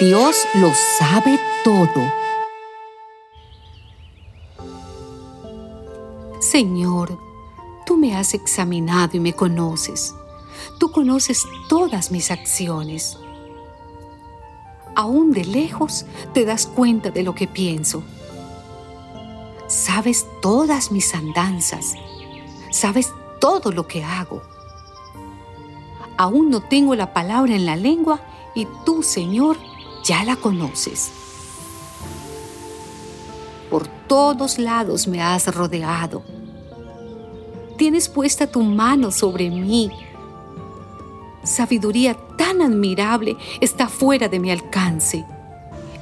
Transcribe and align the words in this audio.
Dios 0.00 0.48
lo 0.54 0.72
sabe 0.74 1.38
todo. 1.62 2.10
Señor, 6.40 7.18
tú 7.84 7.96
me 7.96 8.16
has 8.16 8.34
examinado 8.34 9.16
y 9.16 9.20
me 9.20 9.34
conoces. 9.34 10.14
Tú 10.78 10.90
conoces 10.90 11.44
todas 11.68 12.10
mis 12.10 12.30
acciones. 12.30 13.18
Aún 14.96 15.32
de 15.32 15.44
lejos 15.44 16.06
te 16.32 16.44
das 16.44 16.66
cuenta 16.66 17.10
de 17.10 17.22
lo 17.22 17.34
que 17.34 17.46
pienso. 17.46 18.02
Sabes 19.66 20.26
todas 20.40 20.90
mis 20.90 21.14
andanzas. 21.14 21.94
Sabes 22.70 23.12
todo 23.38 23.70
lo 23.70 23.86
que 23.86 24.02
hago. 24.02 24.42
Aún 26.16 26.50
no 26.50 26.62
tengo 26.62 26.94
la 26.94 27.12
palabra 27.12 27.54
en 27.54 27.66
la 27.66 27.76
lengua 27.76 28.20
y 28.54 28.66
tú, 28.84 29.02
Señor, 29.02 29.58
ya 30.04 30.24
la 30.24 30.36
conoces. 30.36 31.10
Por 33.70 33.88
todos 34.06 34.58
lados 34.58 35.08
me 35.08 35.22
has 35.22 35.52
rodeado. 35.52 36.22
Tienes 37.76 38.08
puesta 38.08 38.46
tu 38.46 38.62
mano 38.62 39.10
sobre 39.10 39.50
mí. 39.50 39.90
Sabiduría 41.42 42.14
tan 42.36 42.62
admirable 42.62 43.36
está 43.60 43.88
fuera 43.88 44.28
de 44.28 44.38
mi 44.38 44.50
alcance. 44.50 45.24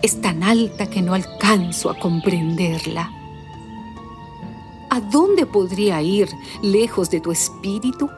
Es 0.03 0.21
tan 0.21 0.43
alta 0.43 0.91
que 0.91 1.01
no 1.01 1.15
alcanzo 1.15 1.89
a 1.89 1.99
comprenderla. 1.99 3.11
¿A 4.91 5.01
dónde 5.01 5.47
podría 5.47 6.03
ir 6.03 6.29
lejos 6.61 7.09
de 7.09 7.21
tu 7.21 7.33
espíritu? 7.33 8.11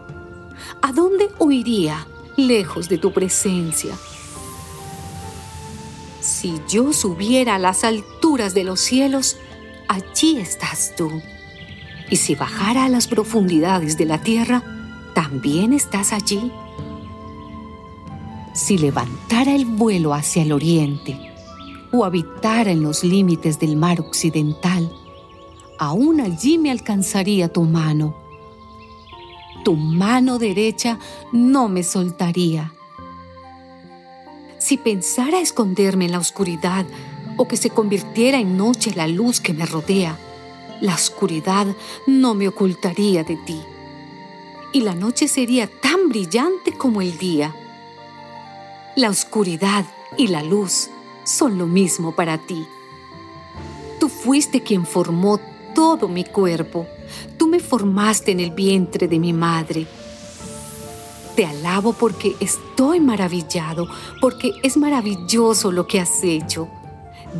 ¿A 0.82 0.92
dónde 0.92 1.28
huiría 1.38 2.06
lejos 2.36 2.88
de 2.88 2.98
tu 2.98 3.12
presencia? 3.12 3.94
Si 6.24 6.58
yo 6.66 6.94
subiera 6.94 7.56
a 7.56 7.58
las 7.58 7.84
alturas 7.84 8.54
de 8.54 8.64
los 8.64 8.80
cielos, 8.80 9.36
allí 9.88 10.38
estás 10.38 10.94
tú. 10.96 11.20
Y 12.08 12.16
si 12.16 12.34
bajara 12.34 12.86
a 12.86 12.88
las 12.88 13.08
profundidades 13.08 13.98
de 13.98 14.06
la 14.06 14.22
tierra, 14.22 14.62
también 15.14 15.74
estás 15.74 16.14
allí. 16.14 16.50
Si 18.54 18.78
levantara 18.78 19.54
el 19.54 19.66
vuelo 19.66 20.14
hacia 20.14 20.44
el 20.44 20.52
oriente 20.52 21.20
o 21.92 22.06
habitara 22.06 22.70
en 22.70 22.82
los 22.82 23.04
límites 23.04 23.58
del 23.58 23.76
mar 23.76 24.00
occidental, 24.00 24.90
aún 25.78 26.22
allí 26.22 26.56
me 26.56 26.70
alcanzaría 26.70 27.52
tu 27.52 27.64
mano. 27.64 28.16
Tu 29.62 29.76
mano 29.76 30.38
derecha 30.38 30.98
no 31.32 31.68
me 31.68 31.82
soltaría 31.82 32.72
si 34.64 34.78
pensara 34.78 35.40
esconderme 35.40 36.06
en 36.06 36.12
la 36.12 36.18
oscuridad 36.18 36.86
o 37.36 37.46
que 37.46 37.58
se 37.58 37.68
convirtiera 37.68 38.38
en 38.38 38.56
noche 38.56 38.94
la 38.94 39.06
luz 39.06 39.38
que 39.38 39.52
me 39.52 39.66
rodea, 39.66 40.18
la 40.80 40.94
oscuridad 40.94 41.66
no 42.06 42.32
me 42.32 42.48
ocultaría 42.48 43.24
de 43.24 43.36
ti. 43.36 43.60
Y 44.72 44.80
la 44.80 44.94
noche 44.94 45.28
sería 45.28 45.66
tan 45.66 46.08
brillante 46.08 46.72
como 46.72 47.02
el 47.02 47.18
día. 47.18 47.54
La 48.96 49.10
oscuridad 49.10 49.84
y 50.16 50.28
la 50.28 50.42
luz 50.42 50.88
son 51.24 51.58
lo 51.58 51.66
mismo 51.66 52.12
para 52.12 52.38
ti. 52.38 52.66
Tú 54.00 54.08
fuiste 54.08 54.62
quien 54.62 54.86
formó 54.86 55.40
todo 55.74 56.08
mi 56.08 56.24
cuerpo. 56.24 56.86
Tú 57.36 57.48
me 57.48 57.60
formaste 57.60 58.32
en 58.32 58.40
el 58.40 58.52
vientre 58.52 59.08
de 59.08 59.18
mi 59.18 59.34
madre 59.34 59.86
te 61.34 61.44
alabo 61.44 61.92
porque 61.92 62.36
estoy 62.40 63.00
maravillado, 63.00 63.88
porque 64.20 64.52
es 64.62 64.76
maravilloso 64.76 65.72
lo 65.72 65.86
que 65.86 66.00
has 66.00 66.22
hecho. 66.22 66.68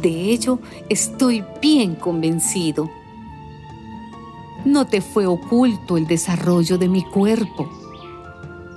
De 0.00 0.08
ello 0.08 0.58
estoy 0.88 1.44
bien 1.62 1.94
convencido. 1.94 2.90
No 4.64 4.86
te 4.86 5.00
fue 5.00 5.26
oculto 5.26 5.96
el 5.96 6.06
desarrollo 6.06 6.78
de 6.78 6.88
mi 6.88 7.04
cuerpo. 7.04 7.68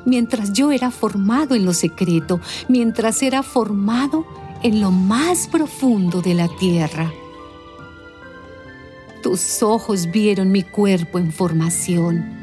Mientras 0.05 0.53
yo 0.53 0.71
era 0.71 0.91
formado 0.91 1.55
en 1.55 1.65
lo 1.65 1.73
secreto, 1.73 2.39
mientras 2.67 3.21
era 3.21 3.43
formado 3.43 4.25
en 4.63 4.79
lo 4.79 4.91
más 4.91 5.47
profundo 5.47 6.21
de 6.21 6.33
la 6.33 6.47
tierra. 6.47 7.11
Tus 9.23 9.61
ojos 9.63 10.09
vieron 10.11 10.51
mi 10.51 10.63
cuerpo 10.63 11.17
en 11.17 11.31
formación 11.31 12.36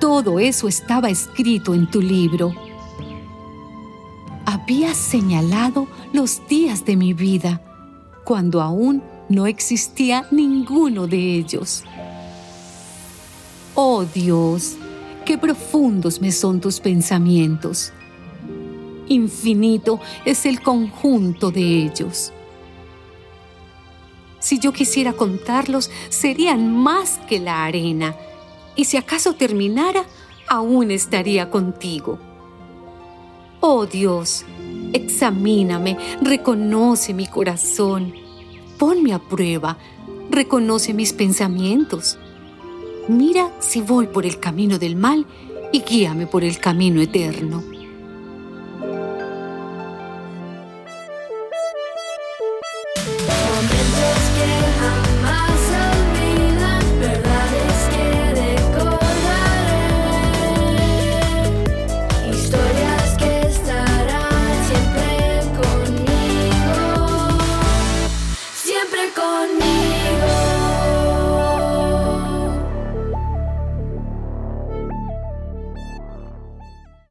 todo 0.00 0.40
eso 0.40 0.66
estaba 0.66 1.10
escrito 1.10 1.74
en 1.74 1.88
tu 1.88 2.00
libro. 2.00 2.52
Habías 4.46 4.96
señalado 4.96 5.86
los 6.12 6.46
días 6.48 6.84
de 6.84 6.96
mi 6.96 7.12
vida 7.12 7.62
cuando 8.24 8.62
aún 8.62 9.02
no 9.28 9.46
existía 9.46 10.26
ninguno 10.30 11.06
de 11.06 11.36
ellos. 11.36 11.84
Oh 13.74 14.04
Dios, 14.04 14.76
qué 15.24 15.36
profundos 15.36 16.20
me 16.20 16.32
son 16.32 16.60
tus 16.60 16.80
pensamientos. 16.80 17.92
Infinito 19.06 20.00
es 20.24 20.46
el 20.46 20.62
conjunto 20.62 21.50
de 21.50 21.84
ellos. 21.84 22.32
Si 24.38 24.58
yo 24.58 24.72
quisiera 24.72 25.12
contarlos, 25.12 25.90
serían 26.08 26.74
más 26.74 27.18
que 27.28 27.38
la 27.38 27.64
arena 27.64 28.16
y 28.76 28.84
si 28.84 28.96
acaso 28.96 29.34
terminara, 29.34 30.04
aún 30.48 30.90
estaría 30.90 31.50
contigo. 31.50 32.18
Oh 33.60 33.86
Dios, 33.86 34.44
examíname, 34.92 35.96
reconoce 36.22 37.12
mi 37.12 37.26
corazón, 37.26 38.14
ponme 38.78 39.12
a 39.12 39.18
prueba, 39.18 39.76
reconoce 40.30 40.94
mis 40.94 41.12
pensamientos. 41.12 42.18
Mira 43.08 43.50
si 43.58 43.80
voy 43.80 44.06
por 44.06 44.24
el 44.24 44.40
camino 44.40 44.78
del 44.78 44.96
mal 44.96 45.26
y 45.72 45.82
guíame 45.82 46.26
por 46.26 46.44
el 46.44 46.58
camino 46.58 47.00
eterno. 47.00 47.62